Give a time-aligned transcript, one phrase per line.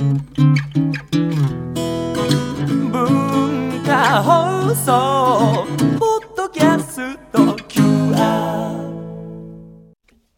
[0.00, 0.16] 文
[3.84, 5.66] 化放送
[5.98, 7.38] ポッドキャスト
[7.68, 8.80] QR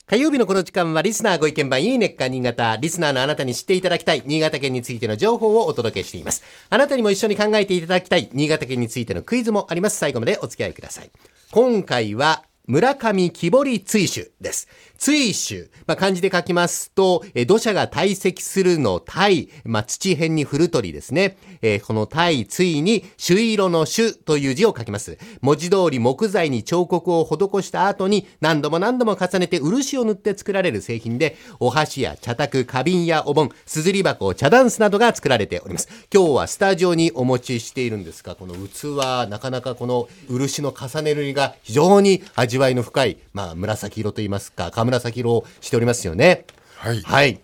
[0.04, 2.76] 火曜日のこの時間はリスナーご意見番いいねっか新潟。
[2.76, 6.42] リスナーのあなたに知っていただきたい新潟県についての情報をお届けしています。
[6.68, 9.96] あなたにも一緒に考えていただきたい新潟県についてのクイズもあります。
[9.96, 11.10] 最後までお付き合いください。
[11.52, 14.68] 今回は村上木堀追手です。
[14.96, 21.36] 追手、まあ、漢字で書きますと、え土砂が堆積するの堆、まあ、土辺に降る鳥ですね。
[21.60, 25.18] えーこの堆、追に朱色の朱という字を書きます。
[25.40, 35.88] 文字通り木材に彫刻を施した後に何度も何度も重ねて漆を塗って作られる製品で、お箸や茶卓、花瓶やお盆、すずり箱、茶ダンスなどが作られております。
[36.14, 46.46] 今日はスタジオにお持ちしているんですが、この器、なかなかこの漆の重ね塗りが非常に味わいの深い、まあ紫色と言いますか、赤紫色をしておりますよね。
[46.76, 47.40] はいはい。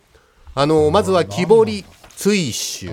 [0.54, 1.84] あの、まずは木彫り
[2.16, 2.88] 追手。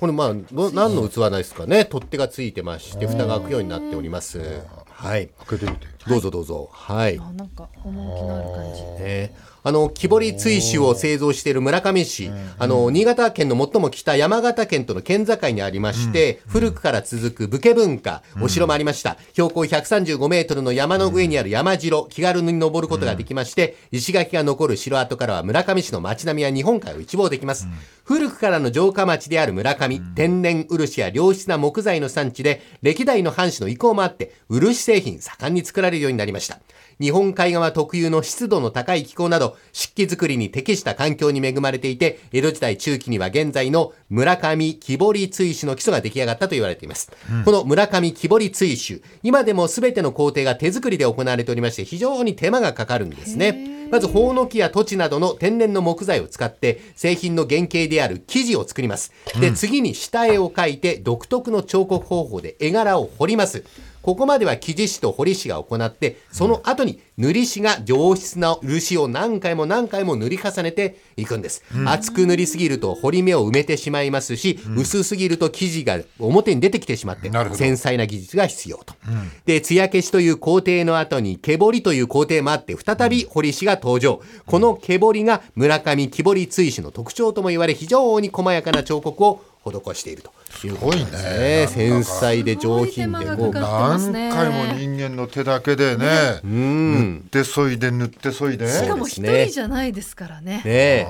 [0.00, 1.84] これまあ、ど何の器ですかね。
[1.84, 4.40] 取っ手がついてまして、蓋が開くようになっております。
[4.98, 5.28] はい。
[5.46, 6.68] 開けてみてどうぞどうぞ。
[6.72, 7.18] はい。
[7.18, 9.32] あなんか趣のある感じね
[9.62, 19.18] あの、木彫り追手を製造している村上市、あの、新潟県の最も北山形県との県境にありまして、古くから続く武家文化、お城もありました。
[19.32, 27.68] 標高135メートルの山の上にある山城、気軽に登ることができまして、石垣が残る城跡からは村上市の街並みや日本海を一望できます。
[28.04, 36.60] 古くからの城下町である村上、天然漆や良質な木材の産地で、歴代の藩士の意向もあって、漆製品盛んに作られるようになりました。
[36.98, 47.12] 日本海側特有の湿度の高い気候など、湿気作りに適した環境に恵まれていて、江戸時代中期には現在の村上木彫り追手の基礎が出来上がったと言われています。
[47.44, 53.76] この村上木彫り追手、今でも全ての工程が手作りで行われておりまして、非常に手間がかかるんですね。
[53.90, 59.12] まず、ほうの木や土地などの天然の木材を使って、製品の原型である生地を作ります。
[59.40, 63.64] で、次に下絵を描いて、独特の彫刻方法で絵柄を彫ります。
[64.02, 71.62] ここまでは生地師と彫り師が行って、その後に塗り師が上質な漆を何回も何回も塗り重ねていくんです。
[71.84, 78.94] 厚く塗りすぎると彫り目を埋めてしまいますし、薄すぎると生地が表に出てきてしまって繊細な技術が必要と。
[79.46, 84.22] で、艶消しという工程の後に、毛彫りという工程もあって、再び彫り師が登場。
[84.46, 90.30] この毛彫りが村上木彫り追手の特徴とも言われ、非常に細やかな彫刻を施していると
[90.66, 91.12] いうことですね。
[91.12, 91.66] すごいね。
[91.68, 98.68] 繊細で上品で、もう何回も人間の手だけでね塗ってそいで塗ってそいで。
[98.68, 100.56] しかも一そうですね人じゃないですからね。
[100.56, 101.06] ねえ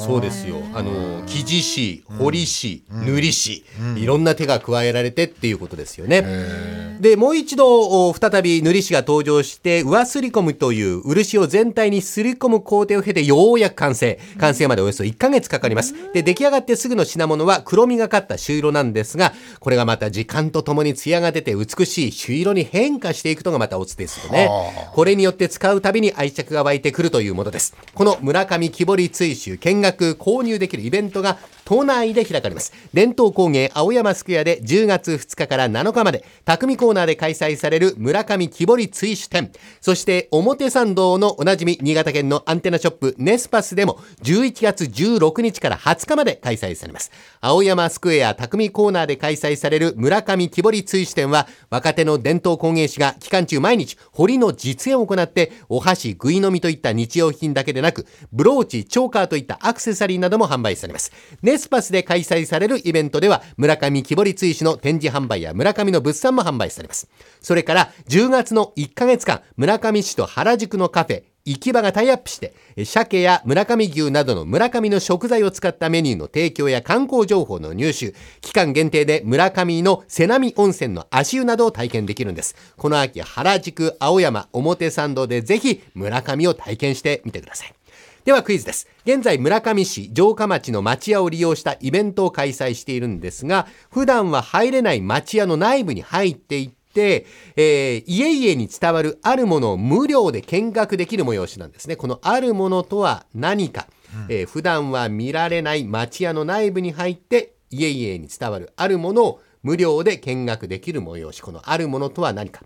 [0.00, 0.56] そうですよ。
[0.74, 3.64] あの生地師彫り師、塗り師、
[3.96, 6.98] いろんな手が加えられてっていうことですよね。
[7.00, 14.18] でもう一度お再び塗り師が登場して上すり込むという漆を全体にすり込む工程を経てようやく完成。
[14.38, 15.94] 完成までおよそ1ヶ月かかります。
[16.12, 24.48] で出来上がってすぐの品物は黒みがかった朱色なんですがこれがまた時間とともに艶が出て美しい朱色に変化していくのがまたオツですよね。
[24.92, 27.74] これによって使うたびに愛着が湧いてくるというものです。
[27.94, 31.38] この村上木彫り追手見学購入できるイベントが
[31.70, 32.72] 都内で開かれます。
[32.92, 39.52] 伝統工芸青山スクエアで10月2日から7日まで匠コーナーで開催される村上木彫り追手展。
[39.80, 47.12] そして表参道のおなじみ新潟県のアンテナショップネスパスでも11月16日から20日まで開催されます。
[47.40, 61.12] 青山スクエア匠コーナーで開催される村上木彫り追手展は若手の伝統工芸士が期間中毎日彫りの実演を行ってお箸ぐい飲みといった日用品だけでなくブローチチョーカーといったアクセサリーなども販売されます。
[61.42, 67.08] ネスパスで開催されるイベントでは村上木彫り追手の展示販売や村上の物産も販売されます
[67.40, 82.54] それから10月の1ヶ月間村上市と原宿のカフェ行き場がタイアップして、え鮭や村上牛などの村上の食材を使ったメニューの提供や観光情報の入手、期間限定で村上の瀬波温泉の足湯などを体験できるんです。
[82.76, 87.79] この秋、原宿、青山、表参道でぜひ村上を体験してみてください。
[88.24, 88.86] ではクイズです。
[89.04, 97.24] 現在村上市城下町の町屋を利用したイベントを開催しているんですが、普段は入れない町屋の内部に入っていって、
[97.56, 101.96] えー家々に伝わるあるものを無料で見学できる催しなんですね。
[101.96, 103.86] このあるものとは何か、
[104.28, 112.62] えー普段は見られない町屋の内部に入って家々に伝わるあるものを無料で見学できる催しこのあるものとは何か。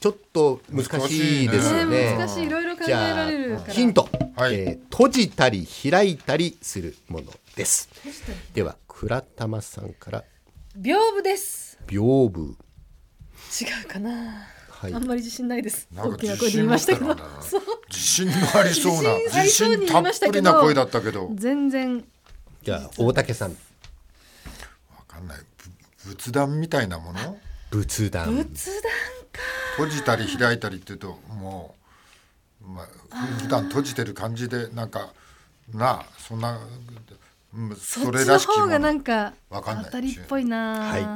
[0.00, 2.12] ちょっと難しいですよね。
[2.12, 3.70] ね難しいいろいろ考えられるから。
[3.70, 4.54] あヒント、はい。
[4.54, 7.88] えー閉じたり開いたりするものです。
[8.54, 10.24] では倉玉さんから。
[10.76, 11.78] 屏風です。
[11.86, 12.42] 屏風。
[12.44, 14.94] 違うかな、はい。
[14.94, 15.86] あんまり自信ないです。
[15.94, 17.14] なんか大きな声で言いましたけど。
[17.88, 20.32] 自信 ありそうな自信たっましたけど。
[20.32, 21.30] ぷりな声だったけど。
[21.34, 22.04] 全然。
[22.62, 23.56] じゃあ大竹さん。
[25.18, 25.38] かんない。
[25.38, 25.44] ぶ
[26.08, 27.38] 仏壇みたいなもの？
[27.70, 28.34] 仏壇。
[28.34, 29.40] 仏壇か。
[29.76, 31.74] 閉じたり開いたりっていうとも
[32.62, 32.86] う、まあ、
[33.36, 35.12] ふ普段閉じてる感じでなんか
[35.72, 36.58] なあそんな
[37.54, 38.54] うんそれらしきの？
[38.54, 41.06] 方がものなんかわかんない当たりっぽいな、はい。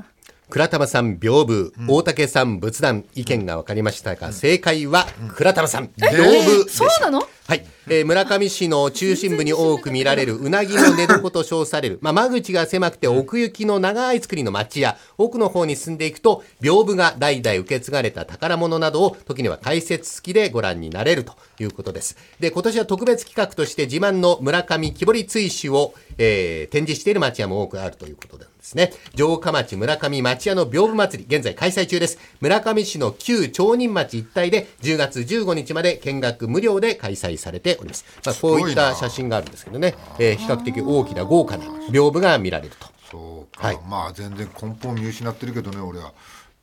[0.50, 3.06] 倉玉さん屏風、大竹さん仏壇。
[3.15, 5.87] 意見が分かりましたが、正解は倉玉さん。
[5.97, 6.85] 屏風でした。
[6.85, 7.27] そうなの？
[7.49, 22.17] はい、えー村上市の中心部に多く見られるうなぎの寝床と称される、まあ、間口が狭くて奥行きの長い作りの町や奥の方に進んでいくと屏風が代々受け継がれた宝物などを時には解説付きでご覧になれるということです。
[22.38, 28.93] で今年は特別企画として自慢の村上木彫り追試を、えー展示している町屋も多くあるということなんですね。
[29.14, 32.19] 城下町村上町屋の屏風祭り現在開催中です。
[32.40, 42.87] 村上市の旧町人町一帯で10月15日まで見学無料で開催されております、まあ、こういった写真があるんですけどね、えー比較的大きな豪華な屏風が見られると。
[43.11, 43.79] そうか、はい。
[43.89, 46.13] まあ全然根本見失ってるけどね俺は。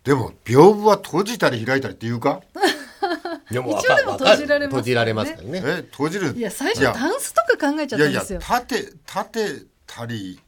[0.04, 2.42] でも屏風は閉じたり開いたりっていうか？
[3.52, 4.68] でも一応でも閉じられますからね。
[4.68, 5.62] 閉じられますからね。
[5.66, 6.34] え閉じる？
[6.38, 6.94] いや最初いや。
[6.94, 8.40] タンスとか考えちゃっいやいやたんですよ。
[8.40, 10.40] 立て立てたり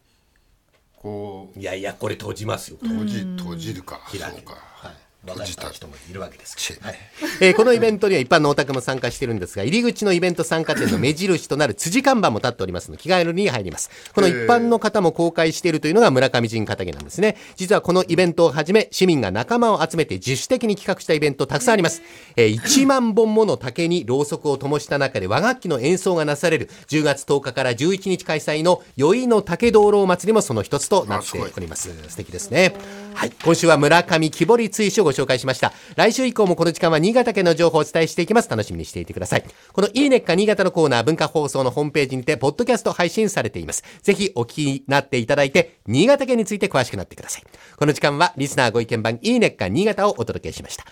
[0.98, 1.60] こう。
[1.60, 2.78] いやいやこれ閉じますよ。
[2.81, 4.00] 閉じ閉じるか。
[4.12, 4.92] 開けそうか、はい
[5.23, 6.95] 分かった人もいるわけですちはい。
[7.41, 13.91] えーこのイベントには一般のお宅も参加しているんですが入り口のイベント参加店の目印となる辻看板も立っておりますので気軽に入ります。
[14.15, 17.38] この一般の方も公開しているというのが村上人片毛なんですね。
[17.56, 22.01] 実はこのイベントをはじめ市民が仲間を集めて自主的に企画したイベントたくさんあります、
[22.35, 31.89] えー1万本もの竹にろうそくを灯した中で和楽器の演奏がなされる10月10日から11日開催の宵の竹道路祭りもその一つとなっております。
[32.09, 32.74] 素敵ですね。
[33.13, 33.31] はい。
[33.44, 35.74] 今週は村上木彫り追試をご紹介しました。
[35.96, 38.50] 来週以降もこの時間は新潟県の情報をお伝えしていきます。
[38.50, 39.44] 楽しみにしていてください。
[39.74, 43.84] このいいねっか新潟のコーナー文化放送のホームページにてポッドキャスト配信されています。
[44.02, 47.44] ぜひお聞きになっていただいて新潟県について詳しくなってください。
[47.78, 50.86] この時間はリスナーご意見番いいねっか新潟をお届けしました。